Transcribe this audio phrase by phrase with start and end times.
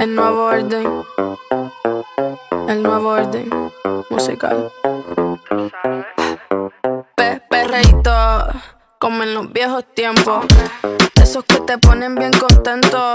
[0.00, 1.04] El nuevo orden.
[2.68, 3.48] El nuevo orden
[4.10, 4.72] musical.
[7.14, 8.10] Pe perreíto,
[8.98, 10.44] como en los viejos tiempos.
[11.22, 13.14] Esos que te ponen bien contento.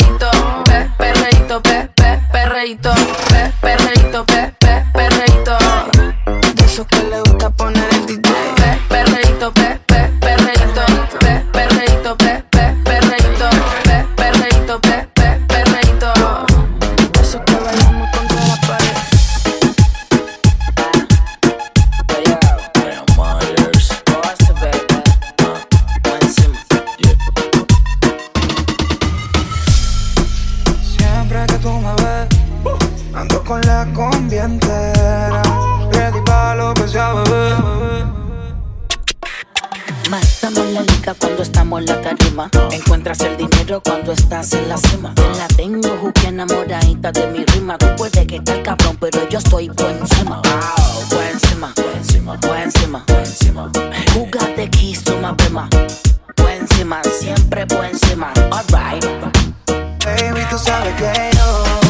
[2.61, 3.00] pe,
[33.51, 35.41] con la combi entera.
[35.91, 37.55] Ready pa' lo que sea, bebé.
[40.09, 42.49] Matamos la liga cuando estamos en la tarima.
[42.71, 45.13] Encuentras el dinero cuando estás en la cima.
[45.15, 47.77] Te la tengo juque enamoradita de mi rima.
[47.77, 50.41] Tú puedes que estés cabrón, pero yo estoy por encima.
[50.43, 53.05] Wow, por encima, por encima, por encima,
[53.73, 55.67] por keys to my bema?
[56.35, 58.31] Por encima, siempre por encima.
[58.49, 59.03] Alright.
[60.05, 61.80] Baby, tú sabes que yo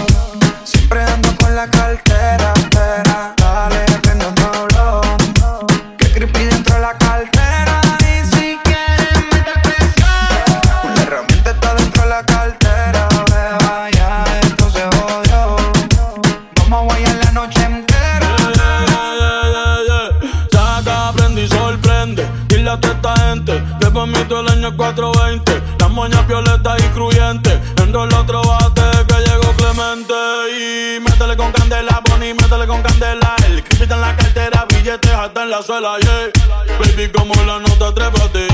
[33.64, 36.32] cristal en la cartera, billetes hasta en la suela, yeah.
[36.80, 38.48] Baby, como la nota, trépate.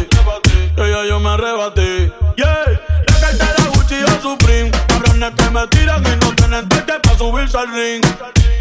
[0.78, 2.66] Ella yo me arrebaté, yeah.
[3.08, 4.72] La cartera Gucci o Supreme.
[4.88, 8.06] Cabrones que me tiran y no tienen toque pa' subirse al ring.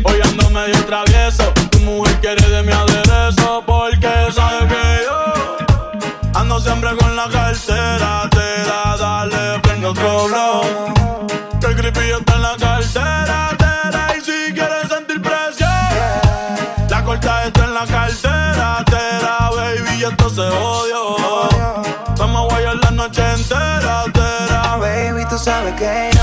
[0.05, 1.53] Hoy ando medio travieso.
[1.71, 5.57] Tu mujer quiere de mi aderezo porque sabe que yo
[6.35, 8.29] ando siempre con la cartera.
[8.31, 11.27] Te da, dale, prende otro blow.
[11.61, 13.66] Que el creepy está en la cartera.
[20.31, 21.17] Se odio.
[22.19, 24.05] Vamos a guayar la noche entera.
[24.13, 24.21] Te
[24.53, 26.16] da, Baby, tú sabes que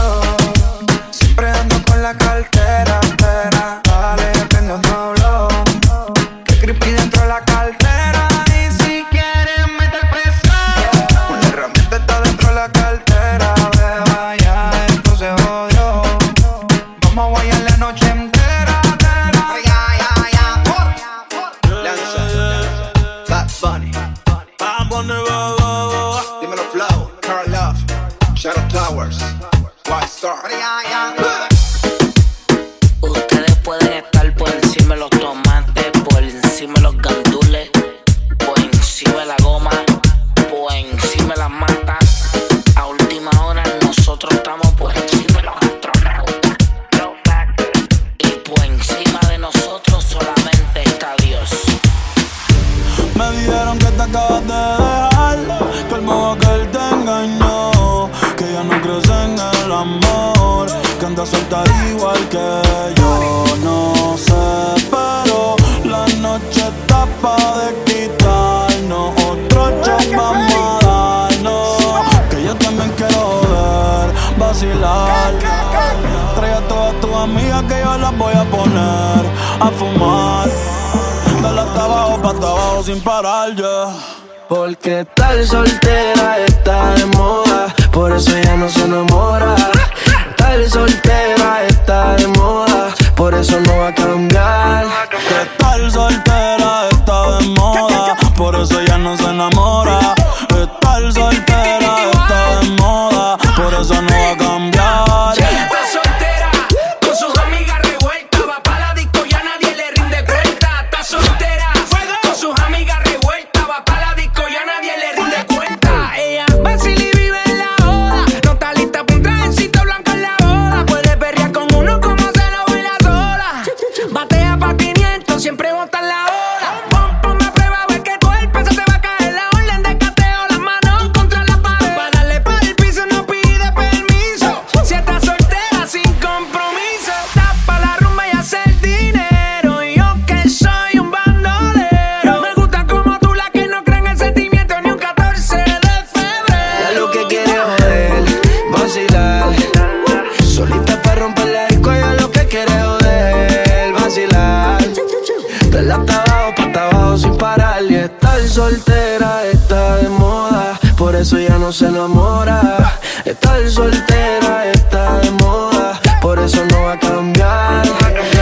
[161.74, 163.00] se enamora.
[163.26, 167.84] Estar soltera está de moda, por eso no va a cambiar.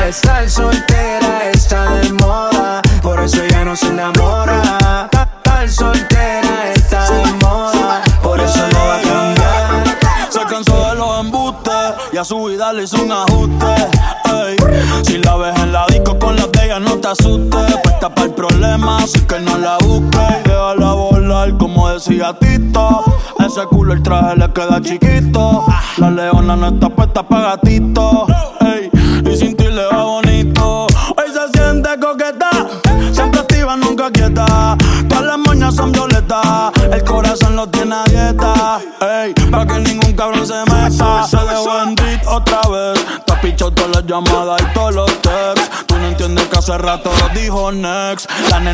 [0.08, 5.10] Estar soltera está de moda, por eso ya no se enamora.
[5.14, 9.98] Estar soltera está de moda, por eso no va a cambiar.
[10.30, 11.74] Se cansó de los embustes
[12.12, 13.76] y a su vida le hizo un ajuste.
[15.04, 17.78] Si la ves en la disco con la de no te asustes.
[17.84, 20.44] Puesta para el problema, así que no la busques.
[20.44, 22.61] Déjala volar como decía Tito
[23.52, 25.66] ese culo el traje le queda chiquito.
[25.98, 27.91] La leona no está puesta para gatito.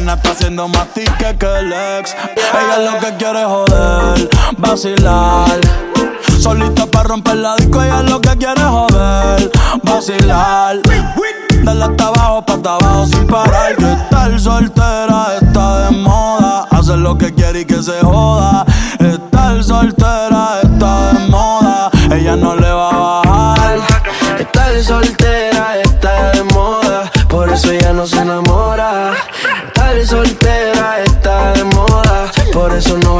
[0.08, 2.16] Nena está haciendo más tique que el ex.
[2.54, 5.60] Ella lo que quiere joder, vacilar.
[6.40, 9.52] Solita para romper la disco, ella es lo que quiere joder,
[9.84, 10.78] vacilar.
[11.64, 13.76] Dale hasta abajo, pa' abajo sin parar.
[13.76, 16.66] Que estar soltera está de moda.
[16.72, 18.66] Hacer lo que quiere y que se joda.
[19.00, 21.90] Estar soltera está de moda.
[22.12, 23.80] Ella no le va a bajar.
[24.40, 27.12] Estar soltera está de moda.
[27.28, 28.67] Por eso ella no se enamora.
[30.06, 32.32] Soltera está de moda.
[32.54, 33.17] Por eso no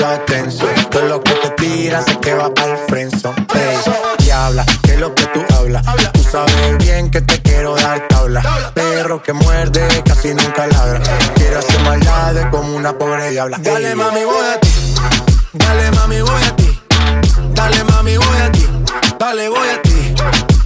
[0.00, 0.70] tu atención.
[0.90, 3.46] Todo lo que te tiras es que va pa'l friendzone.
[3.54, 5.84] Ey, diabla, que lo que tú hablas.
[6.12, 8.72] Tú sabes bien que te quiero dar tabla.
[8.74, 11.00] Perro que muerde, casi nunca ladra.
[11.34, 13.58] Quiero hacer maldades como una pobre diabla.
[13.58, 14.70] Dale mami, voy a ti.
[15.52, 16.80] Dale mami, voy a ti.
[17.50, 18.66] Dale mami, voy a ti.
[19.18, 20.14] Dale, voy a ti.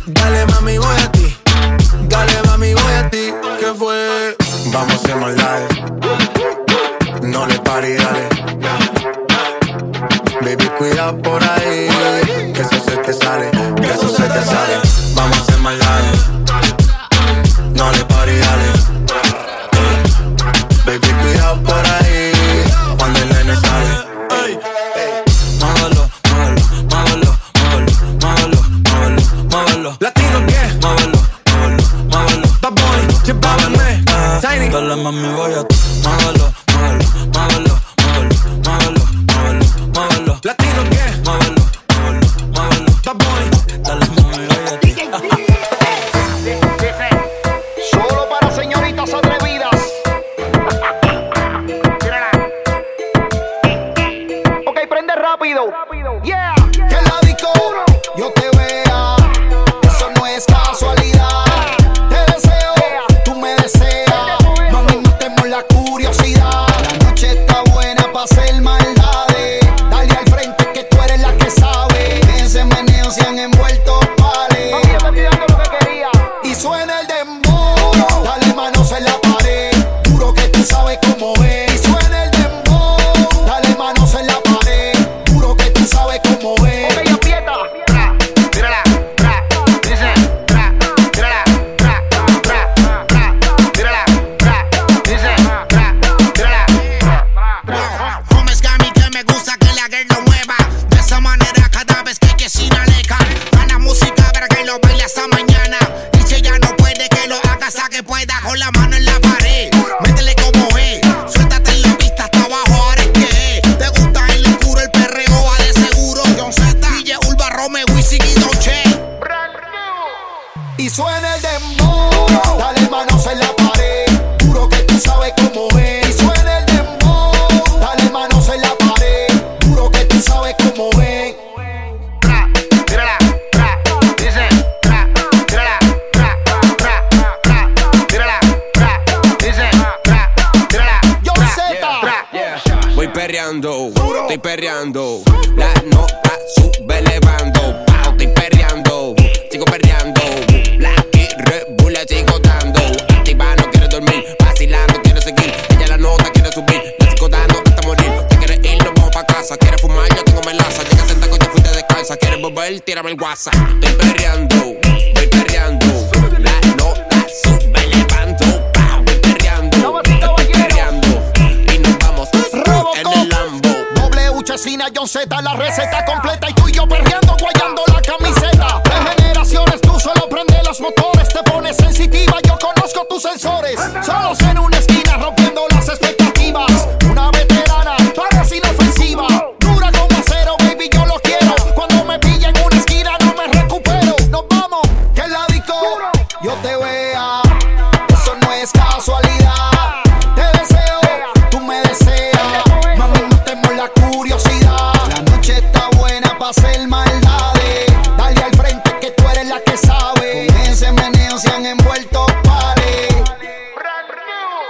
[0.06, 1.36] Dale mami, voy a ti.
[2.08, 3.34] Dale mami, voy a ti.
[3.58, 4.36] ¿Qué fue?
[4.66, 5.68] Vamos a hacer maldades.
[7.22, 8.53] No le pares, dale
[10.42, 11.93] Baby, cuidado por ahí.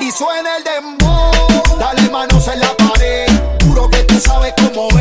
[0.06, 1.78] y suena el dembow.
[1.78, 3.26] Dale manos en la pared,
[3.66, 4.94] juro que tú sabes cómo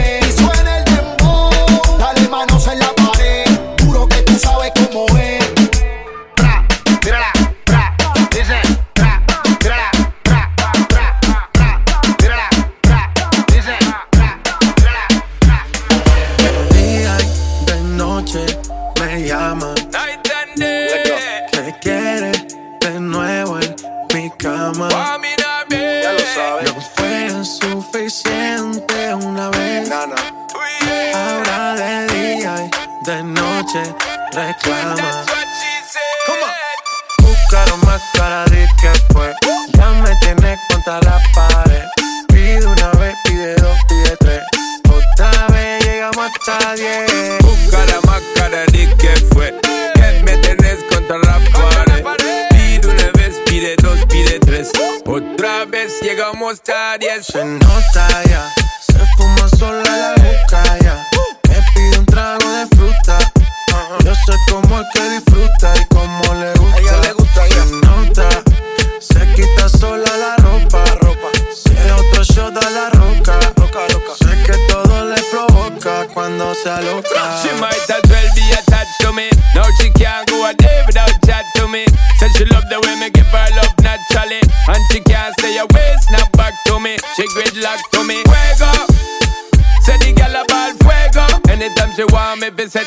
[57.02, 57.34] Yes.
[57.34, 57.63] And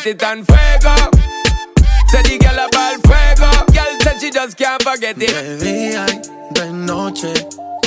[0.06, 1.10] want it on fuego.
[2.08, 3.50] Said the girl about fuego.
[3.72, 5.30] Girl said she just can't forget it.
[5.30, 6.20] De día y
[6.52, 7.32] de noche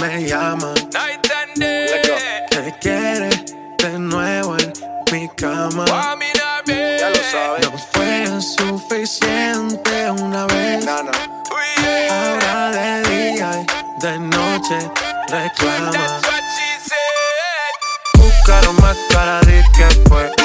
[0.02, 0.74] me llama.
[0.92, 2.02] Night and day.
[2.50, 3.30] Te quiere
[3.78, 4.74] de nuevo en
[5.12, 5.86] mi cama.
[5.88, 7.72] Ya lo sabes.
[7.72, 10.86] No fue suficiente una vez.
[10.86, 11.12] No, no.
[12.10, 14.92] Ahora de día y de noche
[15.30, 16.22] reclama.
[18.16, 20.38] Buscaron más para ti que fue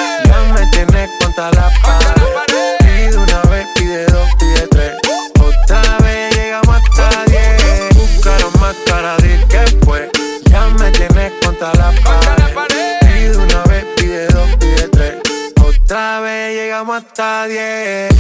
[0.55, 2.77] me tienes contra la pared.
[2.79, 4.93] Pide una vez, pide dos, pide tres.
[5.41, 7.95] Otra vez llegamos hasta diez.
[7.95, 10.11] Buscaron más para de que fue.
[10.45, 12.99] Ya me tienes contra la pared.
[13.01, 15.15] Pide una vez, pide dos, pide tres.
[15.61, 18.15] Otra vez llegamos hasta diez.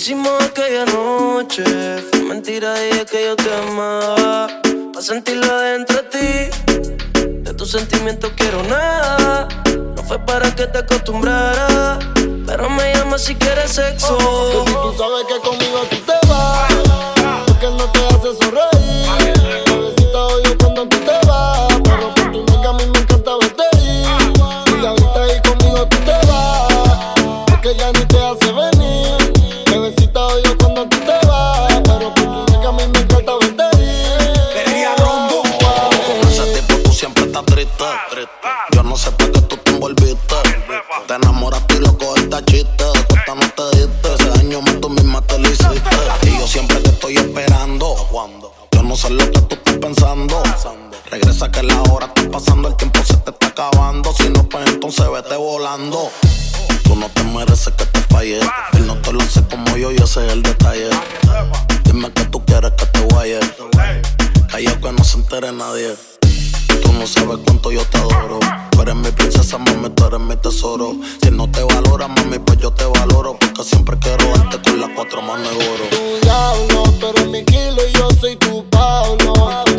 [0.00, 1.62] hicimos aquella noche
[2.10, 4.46] fue mentira y es que yo te amaba.
[4.94, 9.46] Para sentirla dentro de ti, de tus sentimientos quiero nada.
[9.94, 11.98] No fue para que te acostumbrara,
[12.46, 14.16] pero me llama si quieres sexo.
[14.18, 19.34] Oh, baby, tú sabes que conmigo tú te vas, porque no te haces sonreír.
[19.66, 21.19] Necesito yo cuando tú te
[55.70, 58.40] Tú no te mereces que te falle.
[58.72, 60.90] Él no te lo hace como yo y ese es el detalle.
[61.84, 63.38] Dime que tú quieres que te guaye.
[64.50, 65.94] Calla que no se entere nadie.
[66.82, 68.40] Tú no sabes cuánto yo te adoro.
[68.72, 70.96] Tú eres mi princesa, mami, tú eres mi tesoro.
[71.22, 73.38] Si no te valora, mami, pues yo te valoro.
[73.38, 75.84] Porque siempre quiero darte con las cuatro manos de oro.
[75.88, 79.69] Tu diablo, tú eres mi kilo y yo soy tu Pablo.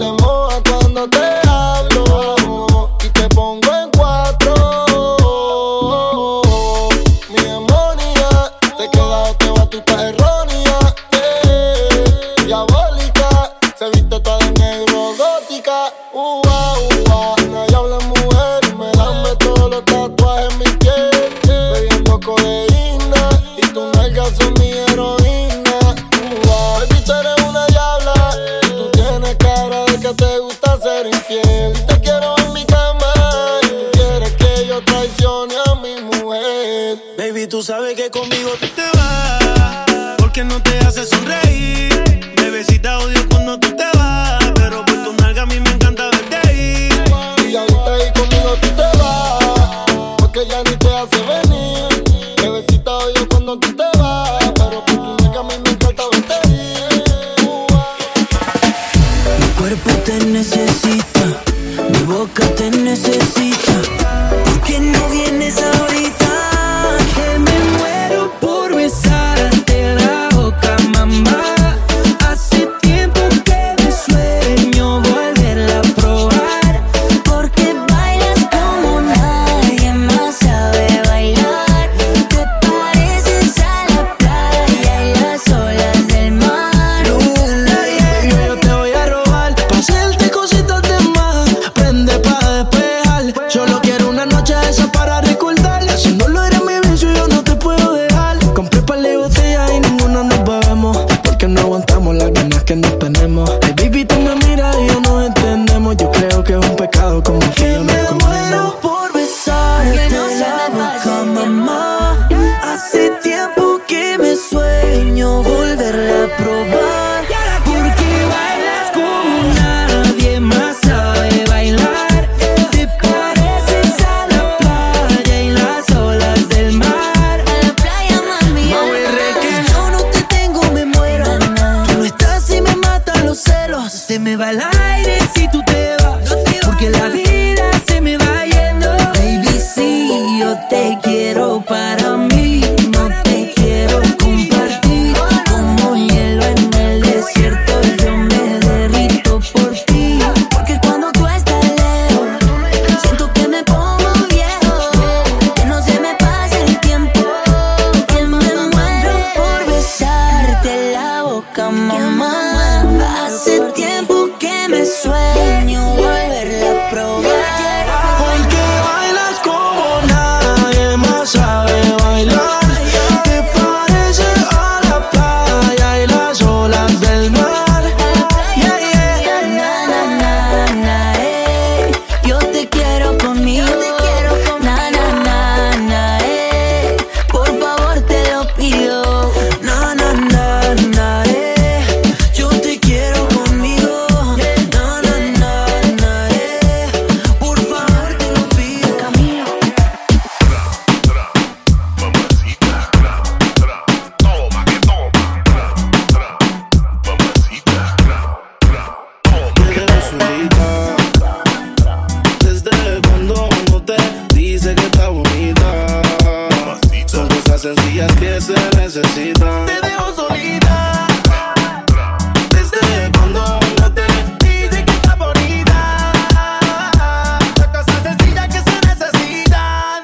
[112.63, 116.80] Hace tiempo que me sueño volverla a probar.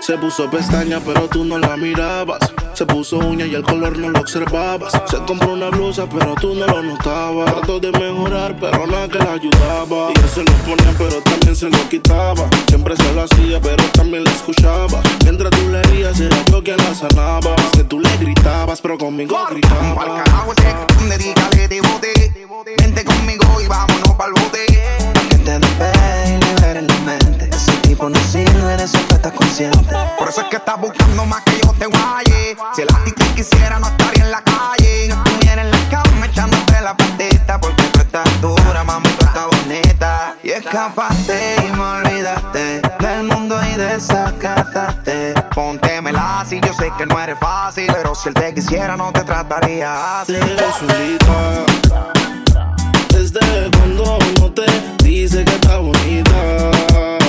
[0.07, 2.39] Se puso pestaña, pero tú no la mirabas.
[2.71, 4.93] Se puso uña y el color no lo observabas.
[5.05, 7.53] Se compró una blusa, pero tú no lo notabas.
[7.53, 10.13] Trató de mejorar, pero nada que la ayudaba.
[10.15, 12.47] Y él se lo ponía, pero también se lo quitaba.
[12.69, 15.01] Siempre se lo hacía, pero también la escuchaba.
[15.25, 17.53] Mientras tú le herías, era yo quien la sanaba.
[17.55, 20.23] Es que tú le gritabas, pero conmigo gritaba.
[21.09, 22.33] dedícale, te bote.
[22.77, 24.67] Vente conmigo y vámonos pa'l bote.
[25.31, 29.95] Que te despegue y liberes la mente tipo no sirve, de eso tú estás consciente.
[30.19, 32.57] Por eso es que estás buscando más que yo te guaye.
[32.75, 35.07] Si el ti quisiera, no estaría en la calle.
[35.07, 37.59] No estuviera en la cama echándote la patita.
[37.59, 40.35] Porque tú estás dura, mami, tú estás bonita.
[40.43, 45.33] Y escapaste y me olvidaste del mundo y desacataste.
[45.55, 47.87] Póntemela si yo sé que no eres fácil.
[47.93, 50.33] Pero si él te quisiera, no te trataría así.
[53.09, 54.65] Desde cuando no te
[55.03, 57.26] dice que está bonita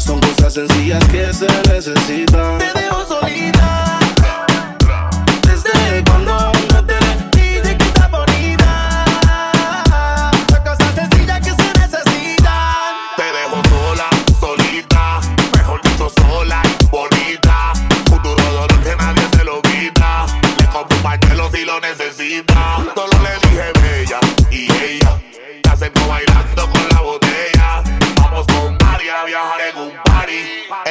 [0.00, 2.58] son cosas sencillas que se necesitan.
[2.58, 3.79] Te dejo solita.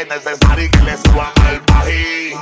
[0.09, 2.35] innecesario y que le suban al país.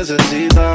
[0.00, 0.69] necesidad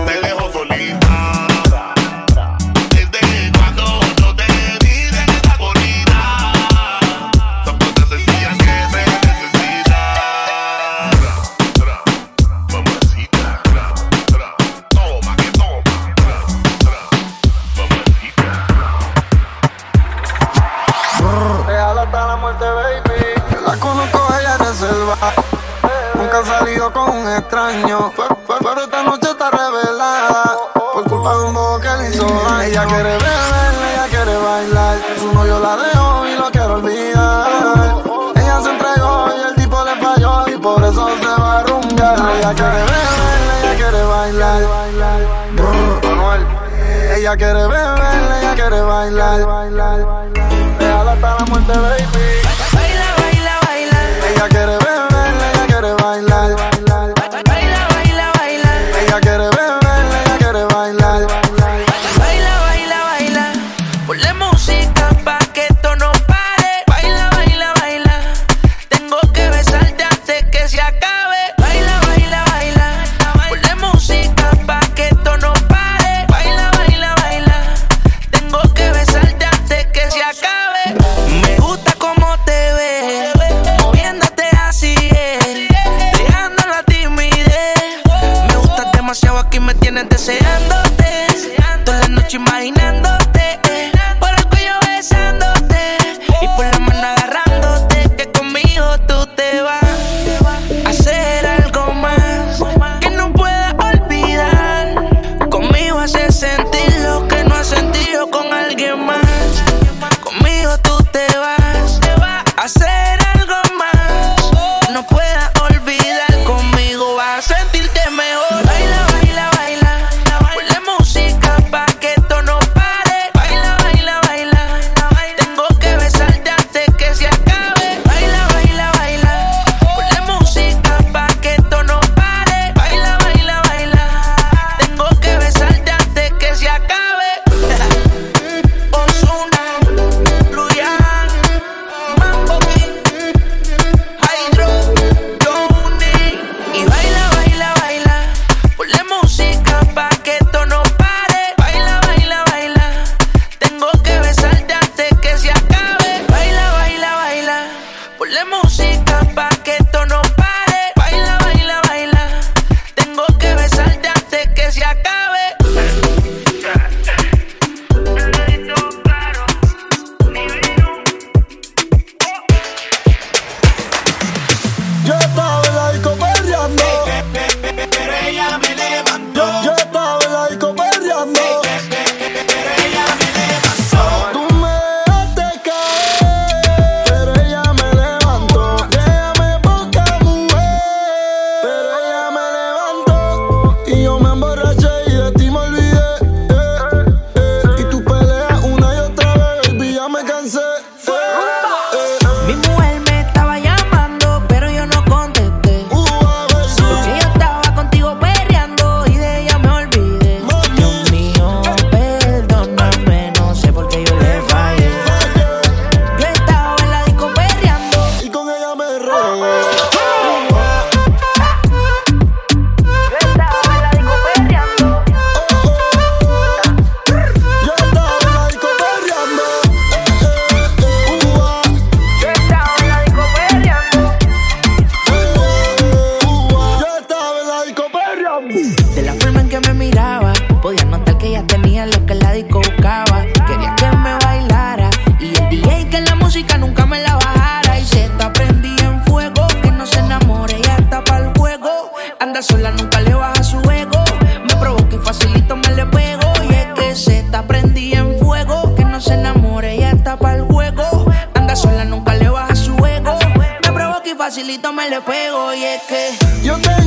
[265.01, 266.11] pego y es que
[266.43, 266.84] Yo tengo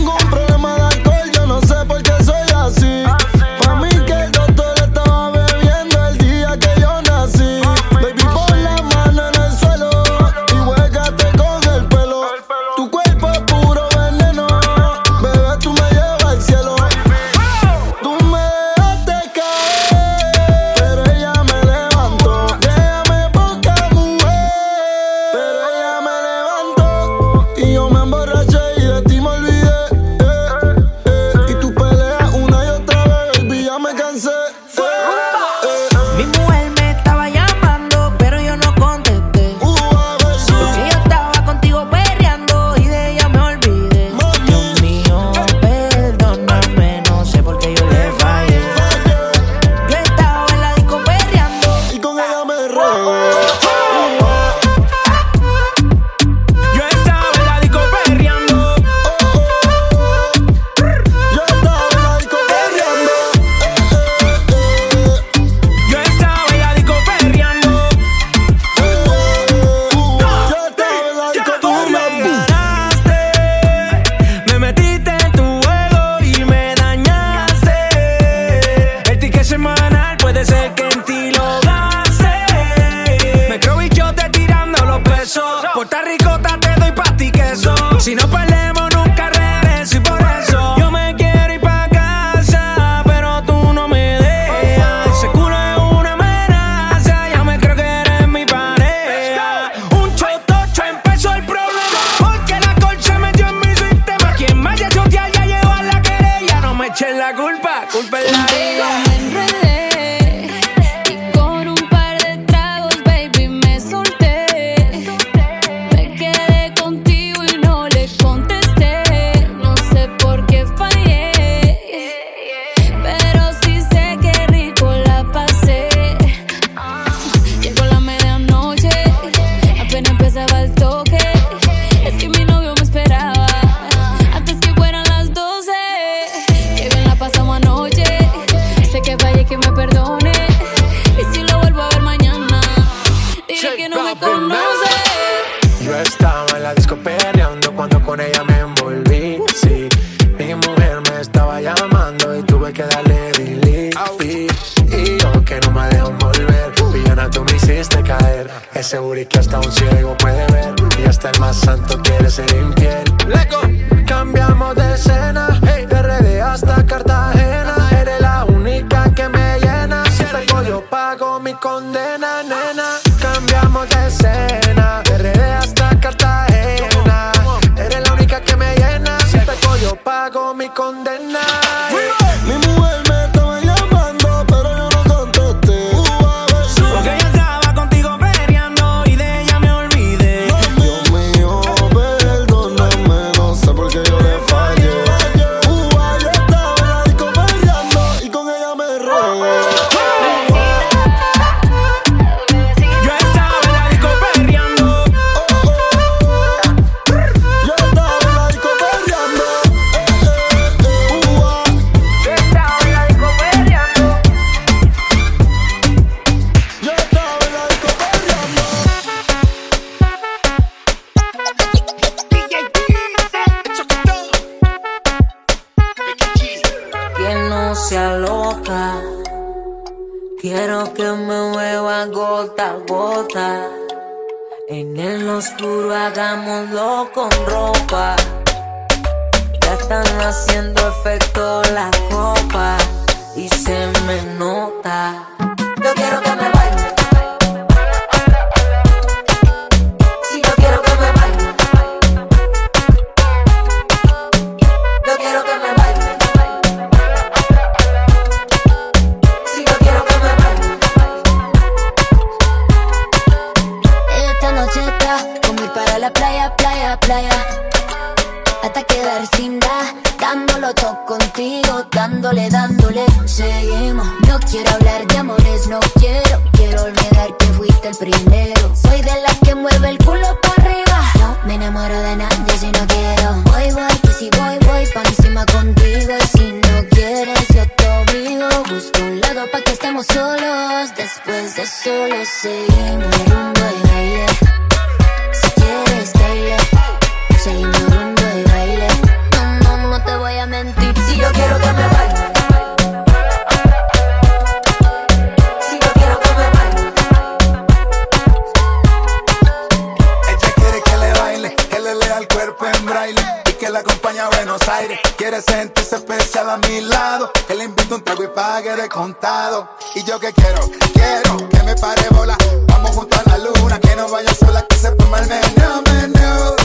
[313.47, 314.99] y que la acompaña a Buenos Aires.
[315.17, 319.69] Quiere sentirse especial a mi lado, que le invito un trago y pague de contado.
[319.95, 322.37] Y yo que quiero, quiero que me pare bola.
[322.67, 326.57] Vamos junto a la luna, que no vaya sola, que se ponga el menú, menú.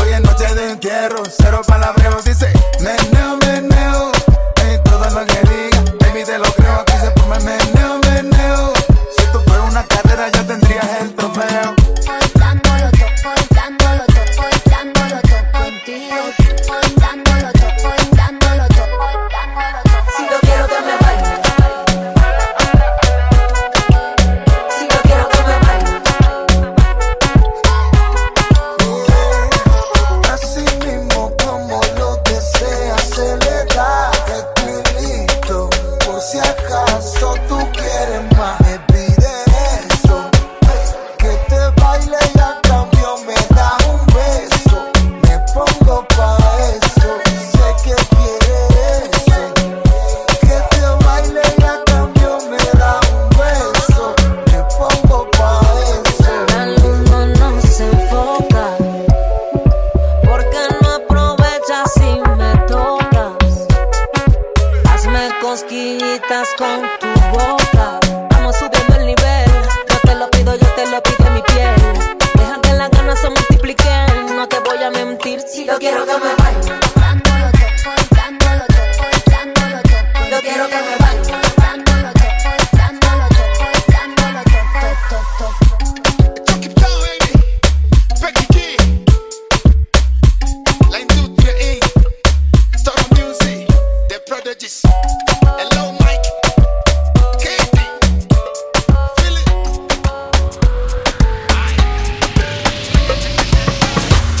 [0.00, 3.11] Hoy es noche de entierro, cero palabreos, dice menú.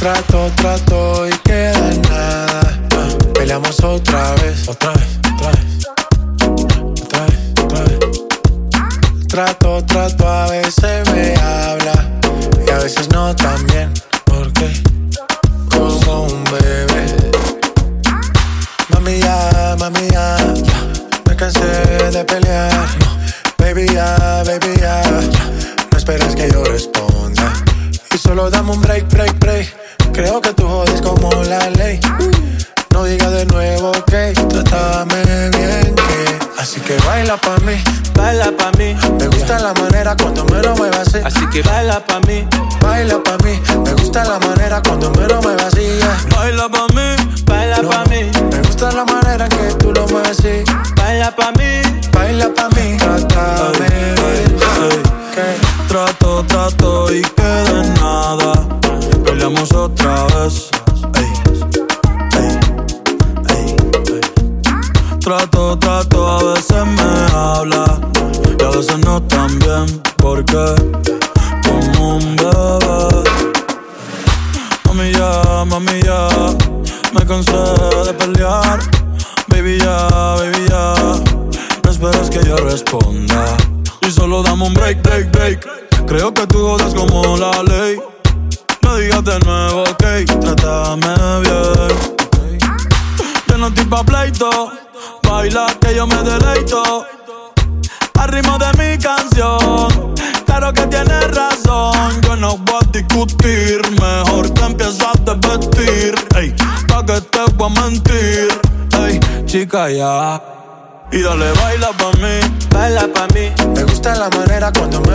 [0.02, 1.78] Trato, trato y queda
[2.10, 2.60] nada.
[2.96, 5.64] Ah, peleamos otra vez, otra vez, otra vez.
[7.62, 7.84] Otra.
[9.28, 12.18] Trato, trato, a veces me habla
[12.66, 13.94] y a veces no también.
[14.24, 14.72] Porque
[15.70, 17.06] como un bebé.
[18.88, 20.36] Mami ya, mami ya,
[21.28, 22.71] me cansé de pelear.
[41.52, 42.00] Que baila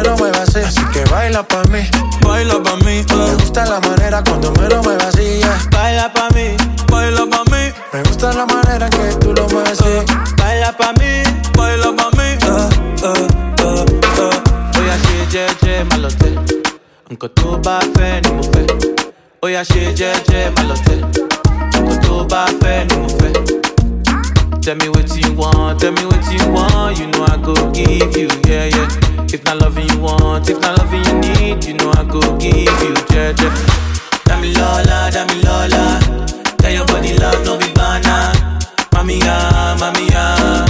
[0.08, 0.60] lo muevas así.
[0.60, 1.82] Así que baila pa' mí,
[2.26, 3.06] baila pa' mí.
[3.10, 5.40] Me gusta la manera cuando me lo muevas así.
[5.40, 5.60] yeah.
[5.72, 6.56] Baila pa' mí,
[6.92, 7.64] baila pa' mí.
[7.94, 9.96] Me gusta la manera que tú lo mueves así.
[10.38, 11.24] Baila pa' mí,
[11.58, 12.30] baila pa' mí.
[12.52, 12.70] Eh,
[13.04, 13.28] eh,
[13.64, 13.86] eh,
[14.24, 14.80] eh.
[14.80, 16.36] Oya jejeje malote
[17.10, 18.38] Nko tó bá fẹ́ ni
[19.70, 20.96] ṣe jẹ́jẹ́ malote
[22.04, 23.57] tó bá fẹ́ ni fẹ́
[24.68, 27.00] Tell me what you want, tell me what you want.
[27.00, 29.24] You know I go give you, yeah, yeah.
[29.32, 32.54] If not loving you want, if not loving you need You know I go give
[32.84, 33.56] you, yeah, yeah.
[34.28, 36.02] Dami Lola, Dami Lola.
[36.58, 38.34] Tell your body love, no be banana
[38.92, 40.66] Mami, ah, mami, ah.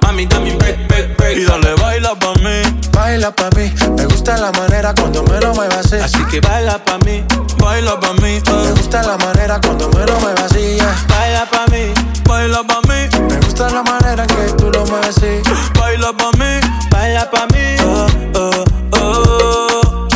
[0.00, 1.36] Mami, dame break, break, break.
[1.36, 2.63] Y dale, baila pa' mí,
[3.04, 3.70] baila pa' mí.
[3.96, 6.04] Me gusta la manera cuando menos me vacía.
[6.04, 7.22] Así que baila pa' mí,
[7.58, 8.36] baila pa' mí.
[8.36, 8.42] Eh.
[8.64, 10.84] Me gusta la manera cuando menos me vacía.
[10.84, 11.06] Eh.
[11.08, 11.84] Baila pa' mí,
[12.24, 13.00] baila pa' mí.
[13.28, 15.42] Me gusta la manera que tú lo me así.
[15.78, 16.52] Baila pa' mí,
[16.90, 17.64] baila pa' mí.
[17.84, 19.80] Oh, oh, oh.
[19.92, 20.08] oh.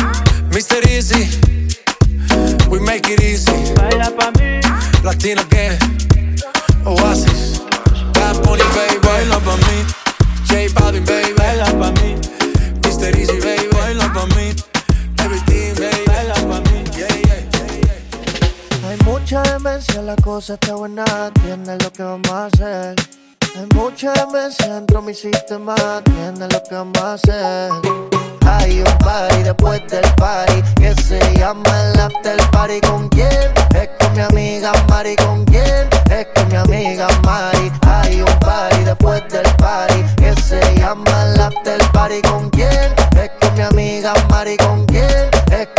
[0.51, 0.81] Mr.
[0.89, 1.29] Easy,
[2.69, 3.73] we make it easy.
[3.75, 4.59] Baila pa' mí.
[5.03, 5.77] Latino again,
[6.85, 7.61] Oasis.
[8.13, 8.97] Bad Bunny, baby.
[9.05, 9.77] Baila pa' mí.
[10.49, 11.33] J Balvin, baby.
[11.37, 12.08] Baila pa' mí.
[13.09, 13.17] Mr.
[13.17, 13.67] Easy, baby.
[13.73, 14.53] baila pa' mí,
[15.23, 16.03] Everything, baby.
[16.07, 16.83] baila pa' mí.
[16.95, 18.87] Yeah, yeah.
[18.89, 22.95] Hay mucha demencia, la cosa está buena, entienden lo que vamos a hacer.
[23.55, 27.71] Hay mucha demencia dentro de mi sistema, entienden lo que vamos a hacer.
[28.45, 32.79] Hay un party después del party que se llama el after party.
[32.81, 33.51] ¿Con quién?
[33.75, 35.15] Es con mi amiga Mari.
[35.15, 35.87] ¿Con quién?
[36.11, 37.71] Es con mi amiga Mari.
[37.87, 42.21] Hay un party después del party que se llama el after party.
[42.21, 42.93] ¿Con quién?
[43.21, 44.55] Es con mi amiga Mari.
[44.57, 45.29] ¿Con quién?
[45.51, 45.78] Es Mari.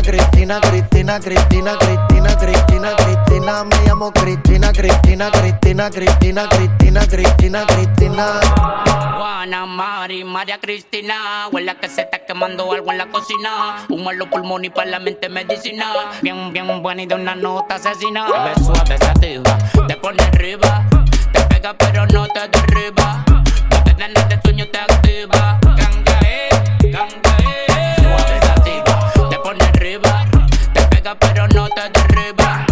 [0.00, 3.64] Cristina, Cristina, Cristina, Cristina, Cristina, Cristina, Cristina.
[3.64, 8.40] Me llamo Cristina, Cristina, Cristina, Cristina, Cristina, Cristina, Cristina.
[9.16, 11.48] Juana, Mari, María Cristina.
[11.50, 13.84] Huele que se está quemando algo en la cocina.
[13.88, 15.92] Humo los pulmones y para la mente medicina.
[16.22, 18.26] Bien, bien buena y de una nota asesina.
[18.26, 19.58] Suave, suave, sativa.
[19.88, 20.84] Te pone arriba.
[21.32, 23.24] Te pega pero no te derriba.
[23.70, 25.58] No te de sueño, te activa.
[25.62, 26.48] Ganga, eh,
[31.02, 32.64] pega pero no te derriba.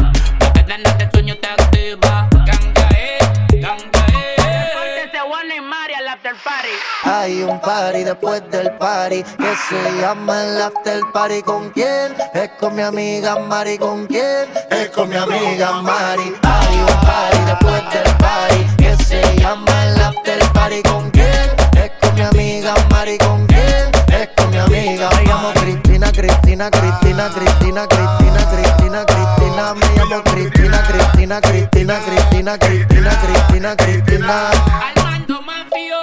[0.66, 2.28] Ganas de sueño, te activa.
[2.30, 3.18] Ganga, eh,
[3.60, 5.10] ganga, eh.
[5.28, 6.68] Juana y Mari al after party.
[7.04, 11.42] Hay un party después del party que se llama el after party.
[11.42, 12.14] ¿Con quién?
[12.34, 13.78] Es con mi amiga Mari.
[13.78, 14.48] ¿Con quién?
[14.70, 16.34] Es con mi amiga Mari.
[16.42, 20.82] Hay un party después del party que se llama el after party.
[20.82, 21.50] ¿Con quién?
[21.76, 23.18] Es con mi amiga Mari.
[23.18, 23.90] ¿Con quién?
[24.08, 25.08] Es con mi amiga.
[25.16, 29.74] Me llamo Cristina, Cristina, Cristina, Cristina, Cristina, Cristina, Cristina.
[29.74, 34.50] Me llamo Cristina, Cristina, Cristina, Cristina, Cristina, Cristina, Cristina.
[34.96, 35.98] Armando Mafio.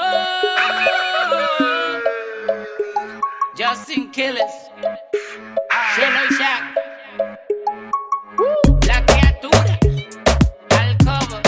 [3.58, 4.70] Justin Killers.
[5.96, 6.64] Cielo y Shaq.
[8.86, 9.80] La criatura.
[10.78, 11.42] Alcoba.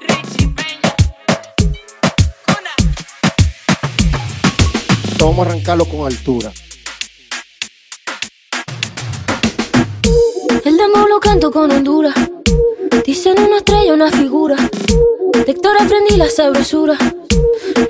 [0.00, 0.92] Richie Peña.
[5.20, 6.50] Vamos a arrancarlo con altura.
[10.68, 12.14] El demo lo canto con Honduras.
[13.06, 14.54] Dicen una estrella, una figura.
[15.32, 16.94] De Héctor aprendí la sabrosura.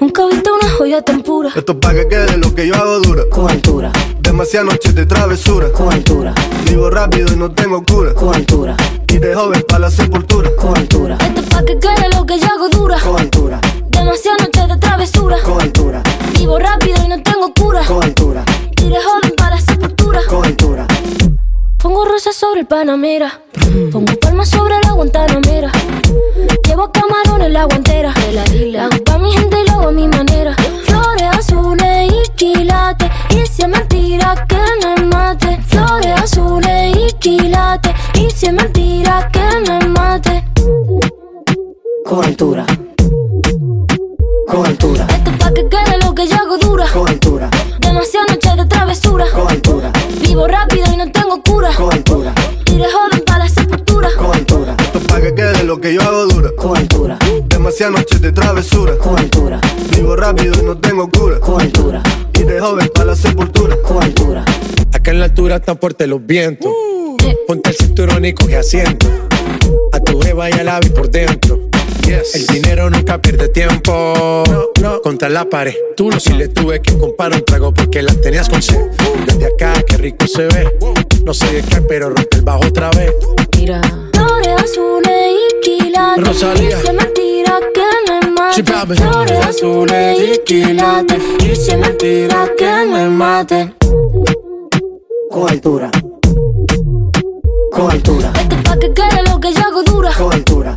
[0.00, 1.50] Nunca he visto una joya tan pura.
[1.56, 3.24] Esto es pa' que quede lo que yo hago dura.
[3.32, 3.90] Con altura.
[4.20, 5.72] Demasiadas noches de travesura.
[5.72, 6.32] Con altura.
[6.66, 8.14] Vivo rápido y no tengo cura.
[8.14, 8.76] Con altura.
[9.08, 10.54] Y de joven para la sepultura.
[10.54, 11.18] Con altura.
[11.20, 13.00] Esto es pa' que quede lo que yo hago dura.
[13.00, 13.60] Con altura.
[13.88, 15.36] Demasiadas noches de travesura.
[15.42, 16.00] Con altura.
[16.38, 17.84] Vivo rápido y no tengo cura.
[17.84, 18.44] Con altura.
[18.80, 20.20] Y de joven para la sepultura.
[20.28, 20.87] Con altura.
[21.78, 23.40] Pongo rosas sobre el Panamera.
[23.92, 25.70] Pongo palmas sobre la Guantanamera.
[26.66, 28.12] Llevo camarones en la guantera.
[28.12, 30.56] Hago pa' mi gente y lo hago a mi manera.
[30.84, 33.08] Flores azules y quilates.
[33.30, 35.60] Y si es mentira que me mate.
[35.68, 37.92] Flores azules y quilates.
[38.14, 40.44] Y si es mentira que me mate.
[42.04, 42.66] Con altura.
[44.48, 45.06] Con altura.
[45.10, 46.86] Esto es pa' que quede lo que yo hago dura.
[46.92, 47.48] Con altura.
[47.80, 49.26] Demasiadas noches de travesura.
[49.32, 49.92] Con altura.
[50.20, 50.67] Vivo rápido
[52.78, 54.08] de joven para la sepultura.
[54.16, 54.76] Con altura.
[54.78, 56.50] Esto es pa' que quede lo que yo hago dura.
[56.56, 57.18] Con altura.
[57.48, 58.96] Demasiadas noches de travesura.
[58.98, 59.60] Con altura.
[59.96, 61.40] Vivo rápido y no tengo cura.
[61.40, 62.02] Con altura.
[62.34, 63.76] Y de joven para la sepultura.
[63.82, 64.44] Con altura.
[64.92, 66.72] Acá en la altura están fuertes los vientos.
[67.46, 69.06] Ponte el cinturón y coge asiento.
[69.92, 71.67] A tu jeva y al ave por dentro.
[72.08, 74.42] El dinero nunca pierde tiempo.
[75.02, 75.74] Contra la pared.
[75.94, 78.80] Tú no si le tuve que comprar un trago porque la tenías con sed.
[79.26, 80.78] Desde acá, qué rico se ve.
[81.24, 83.12] No sé de qué, pero rompe el bajo otra vez.
[83.58, 83.82] Mira.
[84.14, 86.26] Flores azules y quilates.
[86.26, 86.78] Rosalía.
[86.78, 88.64] Es mentira que me mate.
[88.94, 91.22] Flores azules y quilates.
[91.44, 93.74] Es mentira que me mate.
[95.30, 95.90] Con altura.
[97.70, 98.32] Con altura.
[98.40, 100.10] Esto es pa' que quede lo que yo hago dura.
[100.16, 100.74] Con altura.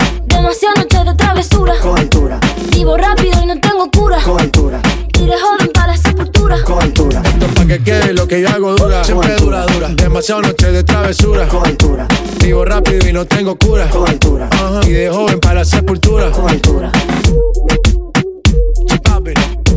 [0.52, 1.74] Demasiadas noches de travesura.
[1.74, 1.80] travesura.
[1.82, 2.40] Con altura,
[2.76, 4.22] Vivo rápido y no tengo cura.
[4.22, 4.82] con altura,
[5.18, 6.62] Iré joven para la sepultura.
[6.66, 7.22] con altura.
[7.24, 9.02] Esto pa' que quede lo que yo hago dura.
[9.06, 9.88] Siempre dura, dura.
[9.96, 11.48] Demasiado noche de travesura.
[11.48, 12.06] Con altura,
[12.44, 13.88] Vivo rápido y no tengo cura.
[13.90, 14.82] con altura, Ajá.
[14.86, 16.30] Y de joven para la sepultura.
[16.32, 16.92] con altura.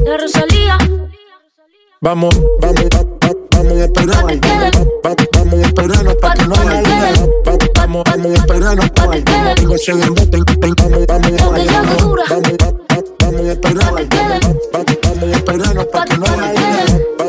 [0.05, 0.77] La Rosalía.
[2.01, 3.24] Vamos, vamos, va- va-
[3.65, 4.25] vamos a esperar.
[5.35, 7.13] Vamos a esperarnos pa' que no Pa' que haya quede.
[7.21, 7.33] duda.
[7.47, 9.11] Va- Vamos, vamos a esperarnos pa' Pa'
[9.55, 10.39] que no se embote.
[10.77, 12.23] Vamos, vamos, hago dura.
[12.31, 13.93] vamos, va- va- vamos a esperar.
[13.93, 17.24] Vamos a esperarnos pa' que no haya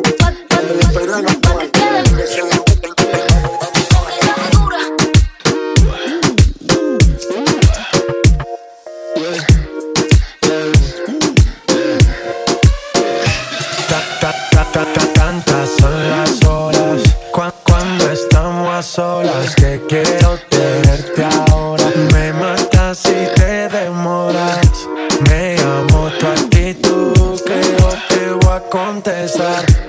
[28.70, 29.85] contestar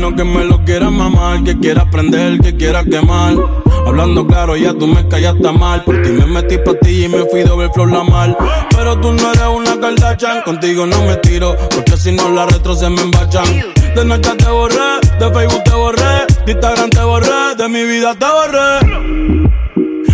[0.00, 3.34] menos que me lo quieras mamar, que quieras prender, que quieras quemar.
[3.86, 5.84] Hablando claro, ya tú me callaste mal.
[5.84, 8.34] Por ti me metí pa' ti y me fui doble flor la mal.
[8.70, 12.74] Pero tú no eres una Kardashian, contigo no me tiro, porque si no la retro
[12.74, 13.44] se me embachan.
[13.94, 18.14] De Snapchat te borré, de Facebook te borré, de Instagram te borré, de mi vida
[18.14, 18.78] te borré.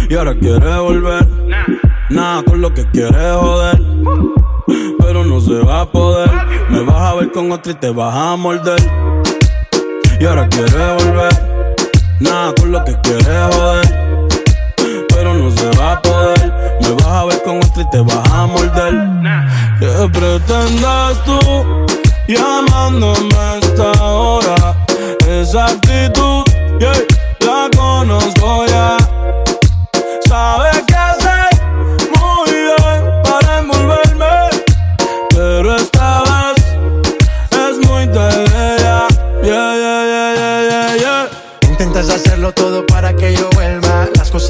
[0.09, 1.29] Y ahora quieres volver,
[2.11, 3.81] nada con lo que quieres joder
[5.07, 6.29] pero no se va a poder.
[6.69, 8.81] Me vas a ver con otro y te vas a morder.
[10.19, 11.77] Y ahora quieres volver,
[12.21, 14.27] nada con lo que quieres joder.
[15.09, 16.53] Pero no se va a poder.
[16.81, 18.95] Me vas a ver con otro y te vas a morder.
[19.79, 21.39] ¿Qué pretendes tú
[22.29, 24.87] llamándome a esta hora?
[25.29, 26.45] Esa actitud,
[26.79, 26.93] yeah,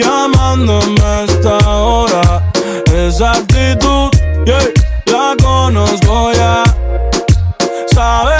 [0.00, 2.42] llamándome a esta hora?
[2.94, 4.10] Esa actitud,
[4.44, 4.70] yeah,
[5.06, 6.62] la conozco ya.
[7.94, 8.37] Sabes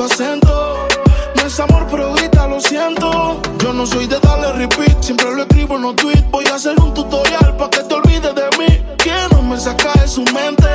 [0.00, 0.88] tu acento.
[1.36, 3.40] No es amor, pero grita, lo siento.
[3.58, 6.30] Yo no soy de darle repeat, siempre lo escribo en los tweets.
[6.30, 8.96] Voy a hacer un tutorial para que te olvides de mí.
[8.96, 10.68] Que no me saca de su mente.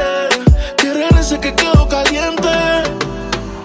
[0.78, 2.50] Que regrese que quedo caliente.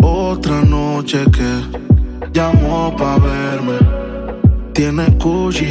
[0.03, 4.00] Otra noche que llamó pa' verme.
[4.81, 5.67] Tiene Gucci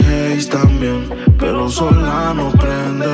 [0.51, 3.07] también, pero sola no prende.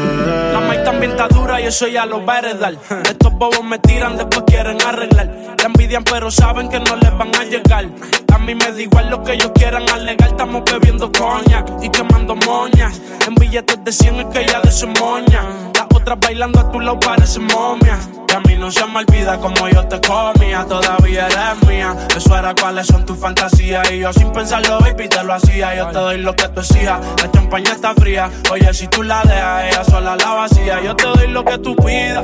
[0.52, 2.74] La maíz también está dura y eso ya lo va a heredar.
[3.06, 5.56] Estos bobos me tiran, después quieren arreglar.
[5.58, 7.86] La envidian, pero saben que no les van a llegar.
[8.34, 10.28] A mí me da igual lo que ellos quieran alegar.
[10.28, 13.02] Estamos bebiendo coña y quemando moñas.
[13.26, 15.44] En billetes de 100 es que ya de su moña.
[15.74, 17.98] Las otras bailando a tu lado parecen momia.
[18.28, 20.66] Y a mí no se me olvida como yo te comía.
[20.66, 21.96] Todavía eres mía.
[22.16, 23.90] Eso era cuáles son tus fantasías.
[23.92, 25.85] Y yo sin pensarlo, baby, te lo hacía.
[25.92, 27.00] Te doy lo que tú exijas.
[27.22, 28.30] La champaña está fría.
[28.52, 30.82] Oye, si tú la dejas, ella sola la vacía.
[30.82, 32.24] Yo te doy lo que tú pidas.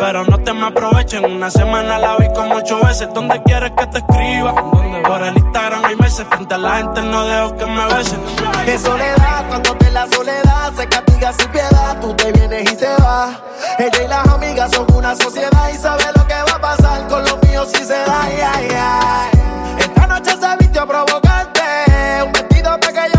[0.00, 1.24] Pero no te me aprovechen.
[1.24, 3.08] Una semana la vi como ocho veces.
[3.14, 4.54] ¿Dónde quieres que te escriba?
[4.54, 6.26] Por el Instagram hay meses.
[6.28, 8.20] Frente a la gente no dejo que me besen.
[8.64, 12.00] Qué soledad, cuando te la soledad se castiga sin piedad.
[12.00, 13.38] Tú te vienes y te vas.
[13.78, 17.24] Ella y las amigas son una sociedad y sabe lo que va a pasar con
[17.24, 18.22] los míos si se da.
[18.22, 19.30] Ay, ay.
[19.78, 21.27] Esta noche se vistió provocante.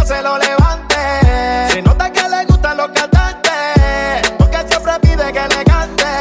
[0.09, 0.95] Se lo levante.
[1.71, 4.31] Se nota que le gustan los cantantes.
[4.39, 6.11] Porque siempre pide que le cante.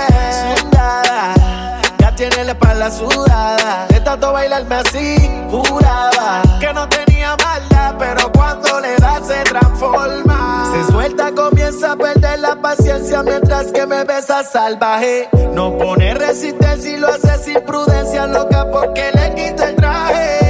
[0.61, 3.86] Sudada, ya tiene la espalda sudada.
[3.89, 5.16] De tanto bailarme así,
[5.51, 7.95] juraba que no tenía maldad.
[7.99, 10.70] Pero cuando le da se transforma.
[10.70, 15.30] Se suelta, comienza a perder la paciencia mientras que me besa salvaje.
[15.55, 20.48] No pone resistencia y lo hace sin prudencia, loca porque le quita el traje.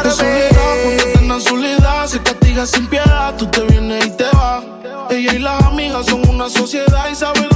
[0.00, 3.36] De soledad, cuando tengan soledad, se castiga sin piedad.
[3.36, 4.64] Tú te vienes y te vas.
[5.10, 7.51] Ella y las amigas son una sociedad y saben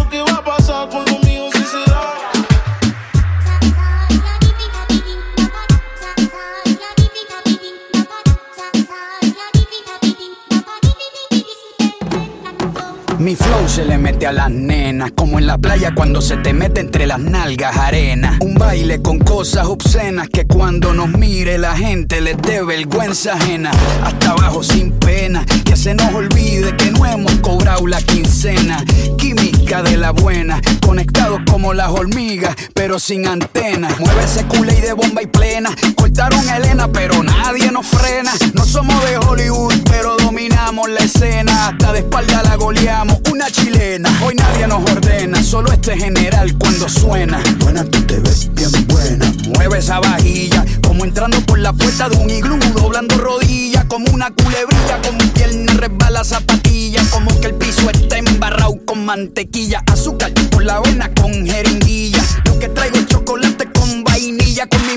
[14.26, 18.38] a las nenas, como en la playa cuando se te mete entre las nalgas arena.
[18.40, 23.70] Un baile con cosas obscenas que cuando nos mire la gente les dé vergüenza ajena.
[24.02, 25.44] Hasta abajo sin pena,
[25.86, 28.84] se nos olvide que no hemos cobrado la quincena.
[29.16, 33.96] Química de la buena, conectados como las hormigas, pero sin antenas.
[34.00, 35.70] Mueve ese culé y de bomba y plena.
[35.94, 38.32] Cortaron a Elena, pero nadie nos frena.
[38.54, 41.68] No somos de Hollywood, pero dominamos la escena.
[41.68, 43.18] Hasta de espalda la goleamos.
[43.30, 45.40] Una chilena, hoy nadie nos ordena.
[45.40, 47.40] Solo este general cuando suena.
[47.60, 49.32] Buena, tú te ves bien buena.
[49.54, 52.58] Mueve esa vajilla, como entrando por la puerta de un iglú.
[52.74, 55.00] Doblando rodillas, como una culebrilla.
[55.04, 57.02] Como pierna resbala zapatilla.
[57.10, 59.82] Como que el piso está embarrado con mantequilla.
[59.86, 62.22] Azúcar por la avena con jeringuilla.
[62.44, 64.66] Lo que traigo es chocolate con vainilla.
[64.66, 64.96] Con mi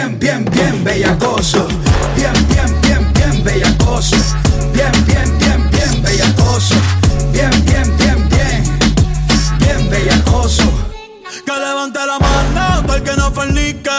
[0.00, 1.68] Bien, bien, bien, bellacoso.
[2.16, 4.16] Bien, bien, bien, bien bellacoso.
[4.72, 6.74] Bien, bien, bien, bien bellacoso.
[7.30, 8.78] Bien, bien, bien, bien.
[9.58, 10.72] Bien bellacoso.
[11.44, 13.90] Que levante la mano para el que no fornique.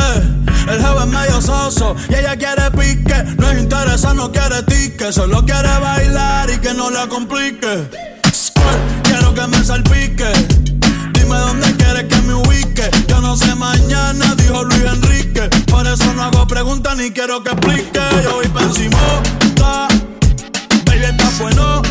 [0.67, 3.23] El jefe es medio soso y ella quiere pique.
[3.37, 5.13] No es interesa, no quiere tique.
[5.13, 7.87] Solo quiere bailar y que no la complique.
[9.03, 10.70] Quiero que me salpique.
[12.07, 12.89] Que me ubique.
[13.07, 15.47] Yo no sé mañana, dijo Luis Enrique.
[15.67, 17.99] Por eso no hago preguntas ni quiero que explique.
[18.23, 18.97] Yo voy pa' encima,
[19.55, 19.87] ta.
[20.85, 21.81] Baby, está bueno.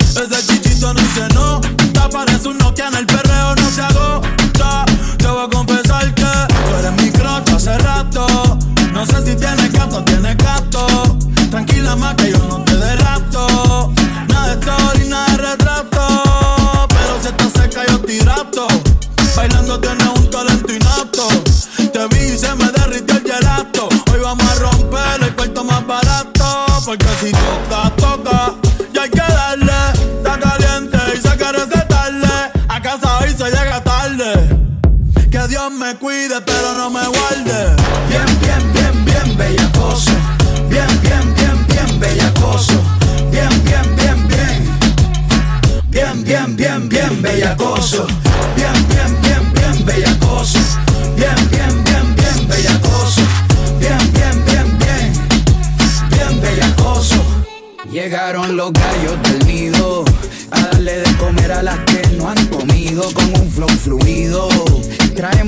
[0.00, 2.08] Ese chichito no se nota.
[2.08, 4.86] Parece un Nokia en el perreo, no se agota.
[5.18, 8.26] Te voy a confesar que tú eres mi crocho hace rato.
[8.92, 10.86] No sé si tienes gato tienes gato.
[11.50, 12.39] Tranquila más que yo
[35.94, 37.76] cuide, pero no me guarde.
[38.08, 40.12] Bien, bien, bien, bien, bella cosa.
[40.68, 42.74] Bien, bien, bien, bien, bella cosa.
[43.30, 44.78] Bien, bien, bien, bien.
[45.88, 48.04] Bien, bien, bien, bien, bella cosa.
[48.56, 48.79] Bien,